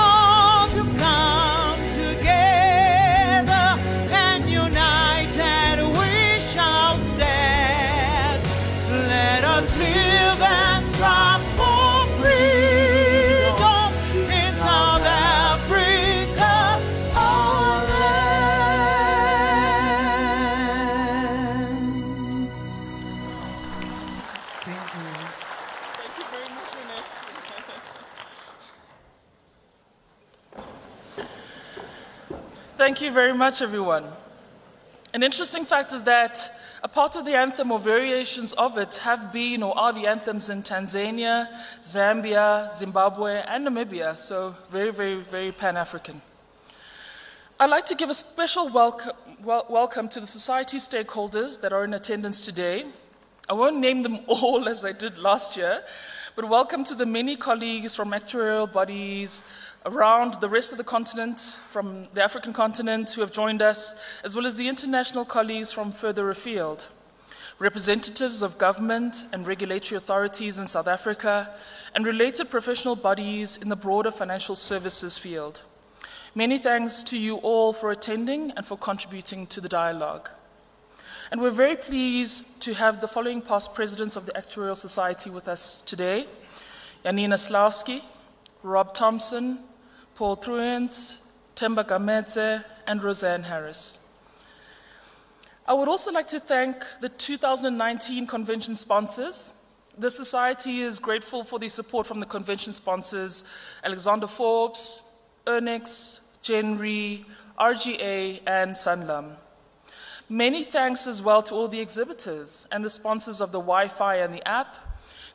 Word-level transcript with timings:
Thank 32.81 32.99
you 32.99 33.11
very 33.11 33.31
much, 33.31 33.61
everyone. 33.61 34.05
An 35.13 35.21
interesting 35.21 35.65
fact 35.65 35.93
is 35.93 36.01
that 36.05 36.59
a 36.81 36.87
part 36.87 37.15
of 37.15 37.25
the 37.25 37.35
anthem 37.35 37.71
or 37.71 37.77
variations 37.77 38.53
of 38.53 38.75
it 38.79 38.95
have 39.03 39.31
been 39.31 39.61
or 39.61 39.77
are 39.77 39.93
the 39.93 40.07
anthems 40.07 40.49
in 40.49 40.63
Tanzania, 40.63 41.47
Zambia, 41.83 42.75
Zimbabwe, 42.75 43.43
and 43.47 43.67
Namibia, 43.67 44.17
so 44.17 44.55
very, 44.71 44.89
very, 44.89 45.17
very 45.17 45.51
pan 45.51 45.77
African. 45.77 46.23
I'd 47.59 47.69
like 47.69 47.85
to 47.85 47.93
give 47.93 48.09
a 48.09 48.15
special 48.15 48.67
welcome, 48.67 49.15
wel 49.43 49.67
welcome 49.69 50.09
to 50.09 50.19
the 50.19 50.25
society 50.25 50.77
stakeholders 50.77 51.61
that 51.61 51.71
are 51.71 51.83
in 51.83 51.93
attendance 51.93 52.41
today. 52.41 52.87
I 53.47 53.53
won't 53.53 53.77
name 53.77 54.01
them 54.01 54.21
all 54.27 54.67
as 54.67 54.83
I 54.83 54.91
did 54.91 55.19
last 55.19 55.55
year, 55.55 55.83
but 56.35 56.49
welcome 56.49 56.83
to 56.85 56.95
the 56.95 57.05
many 57.05 57.35
colleagues 57.35 57.93
from 57.93 58.09
actuarial 58.09 58.71
bodies, 58.71 59.43
around 59.85 60.35
the 60.35 60.49
rest 60.49 60.71
of 60.71 60.77
the 60.77 60.83
continent, 60.83 61.39
from 61.71 62.07
the 62.13 62.23
African 62.23 62.53
continent 62.53 63.11
who 63.11 63.21
have 63.21 63.31
joined 63.31 63.61
us, 63.61 63.99
as 64.23 64.35
well 64.35 64.45
as 64.45 64.55
the 64.55 64.67
international 64.67 65.25
colleagues 65.25 65.73
from 65.73 65.91
further 65.91 66.29
afield, 66.29 66.87
representatives 67.57 68.41
of 68.41 68.57
government 68.57 69.23
and 69.33 69.47
regulatory 69.47 69.97
authorities 69.97 70.59
in 70.59 70.67
South 70.67 70.87
Africa, 70.87 71.49
and 71.95 72.05
related 72.05 72.49
professional 72.49 72.95
bodies 72.95 73.57
in 73.57 73.69
the 73.69 73.75
broader 73.75 74.11
financial 74.11 74.55
services 74.55 75.17
field. 75.17 75.63
Many 76.35 76.59
thanks 76.59 77.03
to 77.03 77.17
you 77.17 77.37
all 77.37 77.73
for 77.73 77.91
attending 77.91 78.51
and 78.51 78.65
for 78.65 78.77
contributing 78.77 79.47
to 79.47 79.59
the 79.59 79.67
dialogue. 79.67 80.29
And 81.31 81.41
we're 81.41 81.49
very 81.49 81.75
pleased 81.75 82.61
to 82.61 82.73
have 82.73 83.01
the 83.01 83.07
following 83.07 83.41
past 83.41 83.73
presidents 83.73 84.15
of 84.15 84.25
the 84.25 84.33
Actuarial 84.33 84.77
Society 84.77 85.29
with 85.29 85.47
us 85.47 85.79
today 85.79 86.27
Janina 87.03 87.35
Slawski, 87.35 88.01
Rob 88.63 88.93
Thompson, 88.93 89.59
Paul 90.15 90.37
Truyens, 90.37 91.19
Themba 91.55 91.85
Gamedze, 91.85 92.63
and 92.87 93.03
Roseanne 93.03 93.43
Harris. 93.43 94.09
I 95.67 95.73
would 95.73 95.87
also 95.87 96.11
like 96.11 96.27
to 96.29 96.39
thank 96.39 96.75
the 96.99 97.09
2019 97.09 98.27
convention 98.27 98.75
sponsors. 98.75 99.63
The 99.97 100.09
Society 100.09 100.81
is 100.81 100.99
grateful 100.99 101.43
for 101.43 101.59
the 101.59 101.67
support 101.67 102.07
from 102.07 102.19
the 102.19 102.25
convention 102.25 102.73
sponsors 102.73 103.43
Alexander 103.83 104.27
Forbes, 104.27 105.17
Ernix, 105.45 106.21
Gen 106.41 106.77
Re, 106.77 107.25
RGA, 107.59 108.41
and 108.47 108.71
Sanlam. 108.71 109.35
Many 110.27 110.63
thanks 110.63 111.07
as 111.07 111.21
well 111.21 111.43
to 111.43 111.53
all 111.53 111.67
the 111.67 111.79
exhibitors 111.79 112.67
and 112.71 112.83
the 112.83 112.89
sponsors 112.89 113.41
of 113.41 113.51
the 113.51 113.59
Wi 113.59 113.87
Fi 113.87 114.15
and 114.15 114.33
the 114.33 114.47
app, 114.47 114.75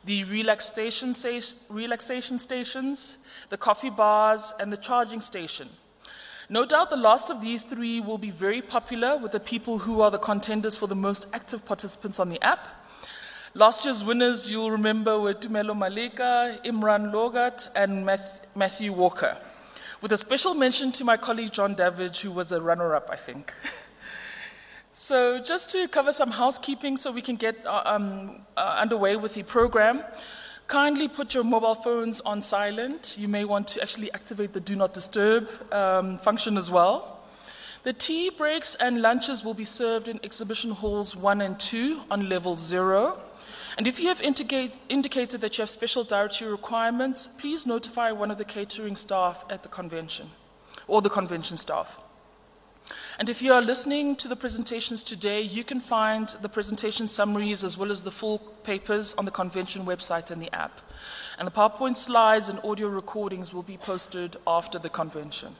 the 0.05 0.23
relaxation, 0.25 1.13
relaxation 1.69 2.37
stations, 2.37 3.17
the 3.49 3.57
coffee 3.57 3.89
bars, 3.89 4.53
and 4.59 4.71
the 4.71 4.77
charging 4.77 5.21
station. 5.21 5.69
No 6.49 6.65
doubt 6.65 6.89
the 6.89 6.95
last 6.95 7.29
of 7.29 7.41
these 7.41 7.65
three 7.65 7.99
will 7.99 8.17
be 8.17 8.31
very 8.31 8.61
popular 8.61 9.17
with 9.17 9.33
the 9.33 9.39
people 9.39 9.79
who 9.79 9.99
are 10.01 10.09
the 10.09 10.17
contenders 10.17 10.77
for 10.77 10.87
the 10.87 10.95
most 10.95 11.27
active 11.33 11.65
participants 11.65 12.19
on 12.19 12.29
the 12.29 12.41
app. 12.41 12.69
Last 13.53 13.83
year's 13.83 14.03
winners, 14.03 14.49
you'll 14.49 14.71
remember, 14.71 15.19
were 15.19 15.33
Tumelo 15.33 15.75
Malika, 15.77 16.57
Imran 16.63 17.11
Logat, 17.11 17.67
and 17.75 18.05
Matthew 18.55 18.93
Walker, 18.93 19.37
with 19.99 20.11
a 20.13 20.17
special 20.17 20.53
mention 20.53 20.91
to 20.93 21.03
my 21.03 21.17
colleague 21.17 21.51
John 21.51 21.75
Davidge, 21.75 22.21
who 22.21 22.31
was 22.31 22.51
a 22.51 22.61
runner 22.61 22.95
up, 22.95 23.09
I 23.11 23.15
think. 23.15 23.51
so, 24.97 25.39
just 25.39 25.69
to 25.71 25.87
cover 25.87 26.11
some 26.11 26.31
housekeeping 26.31 26.97
so 26.97 27.11
we 27.11 27.21
can 27.21 27.35
get 27.35 27.55
uh, 27.65 27.83
um, 27.85 28.41
uh, 28.55 28.77
underway 28.79 29.15
with 29.15 29.33
the 29.33 29.43
program, 29.43 30.03
Kindly 30.67 31.07
put 31.07 31.33
your 31.33 31.45
mobile 31.45 31.75
phones 31.75 32.19
on 32.19 32.41
silent. 32.41 33.15
You 33.17 33.29
may 33.29 33.45
want 33.45 33.69
to 33.69 33.81
actually 33.81 34.11
activate 34.11 34.51
the 34.51 34.59
do 34.59 34.75
not 34.75 34.93
disturb 34.93 35.49
um, 35.71 36.17
function 36.17 36.57
as 36.57 36.69
well. 36.69 37.21
The 37.83 37.93
tea 37.93 38.29
breaks 38.29 38.75
and 38.75 39.01
lunches 39.01 39.45
will 39.45 39.53
be 39.53 39.63
served 39.63 40.09
in 40.09 40.19
exhibition 40.25 40.71
halls 40.71 41.15
1 41.15 41.39
and 41.39 41.57
2 41.57 42.01
on 42.11 42.27
level 42.27 42.57
0. 42.57 43.17
And 43.77 43.87
if 43.87 43.97
you 43.97 44.09
have 44.09 44.19
indicate, 44.21 44.73
indicated 44.89 45.39
that 45.39 45.57
you 45.57 45.61
have 45.61 45.69
special 45.69 46.03
dietary 46.03 46.51
requirements, 46.51 47.29
please 47.39 47.65
notify 47.65 48.11
one 48.11 48.29
of 48.29 48.37
the 48.37 48.43
catering 48.43 48.97
staff 48.97 49.45
at 49.49 49.63
the 49.63 49.69
convention 49.69 50.31
or 50.85 51.01
the 51.01 51.09
convention 51.09 51.55
staff. 51.55 51.97
And 53.19 53.29
if 53.29 53.41
you 53.41 53.53
are 53.53 53.61
listening 53.61 54.15
to 54.17 54.27
the 54.27 54.35
presentations 54.35 55.03
today, 55.03 55.41
you 55.41 55.63
can 55.63 55.79
find 55.79 56.29
the 56.41 56.49
presentation 56.49 57.07
summaries 57.07 57.63
as 57.63 57.77
well 57.77 57.91
as 57.91 58.03
the 58.03 58.11
full 58.11 58.39
papers 58.63 59.13
on 59.15 59.25
the 59.25 59.31
convention 59.31 59.85
website 59.85 60.29
and 60.29 60.41
the 60.41 60.53
app. 60.53 60.81
And 61.39 61.47
the 61.47 61.51
PowerPoint 61.51 61.97
slides 61.97 62.49
and 62.49 62.59
audio 62.63 62.87
recordings 62.87 63.53
will 63.53 63.63
be 63.63 63.77
posted 63.77 64.37
after 64.45 64.79
the 64.79 64.89
convention. 64.89 65.55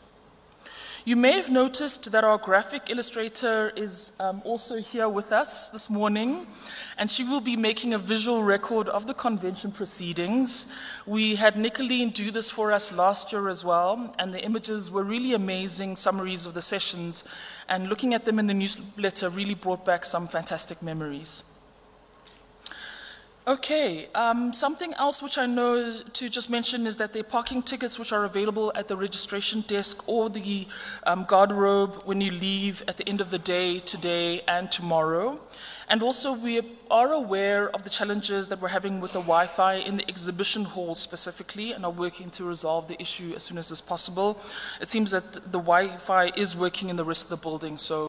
You 1.07 1.15
may 1.15 1.31
have 1.37 1.49
noticed 1.49 2.11
that 2.11 2.25
our 2.25 2.37
graphic 2.37 2.89
illustrator 2.89 3.71
is 3.77 4.11
um, 4.19 4.41
also 4.43 4.75
here 4.75 5.07
with 5.07 5.31
us 5.31 5.69
this 5.69 5.89
morning, 5.89 6.45
and 6.97 7.09
she 7.09 7.23
will 7.23 7.39
be 7.39 7.55
making 7.55 7.93
a 7.93 7.97
visual 7.97 8.43
record 8.43 8.89
of 8.89 9.07
the 9.07 9.13
convention 9.13 9.71
proceedings. 9.71 10.69
We 11.05 11.35
had 11.35 11.55
Nicolene 11.55 12.11
do 12.11 12.29
this 12.29 12.49
for 12.49 12.73
us 12.73 12.91
last 12.91 13.31
year 13.31 13.47
as 13.47 13.63
well, 13.63 14.13
and 14.19 14.33
the 14.33 14.43
images 14.43 14.91
were 14.91 15.05
really 15.05 15.33
amazing 15.33 15.95
summaries 15.95 16.45
of 16.45 16.53
the 16.53 16.61
sessions, 16.61 17.23
and 17.69 17.87
looking 17.87 18.13
at 18.13 18.25
them 18.25 18.37
in 18.37 18.47
the 18.47 18.53
newsletter 18.53 19.29
really 19.29 19.55
brought 19.55 19.85
back 19.85 20.03
some 20.03 20.27
fantastic 20.27 20.81
memories. 20.81 21.41
Okay, 23.47 24.09
um, 24.13 24.51
something 24.51 24.93
else 24.95 25.23
which 25.23 25.37
I 25.37 25.45
know 25.45 26.01
to 26.01 26.27
just 26.27 26.49
mention 26.49 26.85
is 26.85 26.97
that 26.97 27.13
there 27.13 27.21
are 27.21 27.23
parking 27.23 27.61
tickets 27.61 27.97
which 27.97 28.11
are 28.11 28.25
available 28.25 28.73
at 28.75 28.89
the 28.89 28.97
registration 28.97 29.61
desk 29.61 30.05
or 30.09 30.29
the 30.29 30.67
um, 31.05 31.23
garderobe 31.23 32.05
when 32.05 32.19
you 32.19 32.29
leave 32.29 32.83
at 32.89 32.97
the 32.97 33.07
end 33.07 33.21
of 33.21 33.29
the 33.29 33.39
day 33.39 33.79
today 33.79 34.41
and 34.49 34.69
tomorrow. 34.69 35.39
And 35.89 36.03
also, 36.03 36.33
we 36.33 36.59
are 36.91 37.13
aware 37.13 37.69
of 37.69 37.83
the 37.83 37.89
challenges 37.89 38.49
that 38.49 38.61
we're 38.61 38.75
having 38.79 38.99
with 38.99 39.13
the 39.13 39.21
Wi 39.21 39.47
Fi 39.47 39.75
in 39.75 39.95
the 39.95 40.09
exhibition 40.09 40.65
hall 40.65 40.93
specifically 40.93 41.71
and 41.71 41.85
are 41.85 41.91
working 41.91 42.29
to 42.31 42.43
resolve 42.43 42.89
the 42.89 43.01
issue 43.01 43.31
as 43.37 43.43
soon 43.43 43.57
as 43.57 43.71
is 43.71 43.79
possible. 43.79 44.37
It 44.81 44.89
seems 44.89 45.11
that 45.11 45.31
the 45.33 45.61
Wi 45.71 45.95
Fi 45.95 46.33
is 46.35 46.57
working 46.57 46.89
in 46.89 46.97
the 46.97 47.05
rest 47.05 47.23
of 47.23 47.29
the 47.29 47.37
building, 47.37 47.77
so 47.77 48.05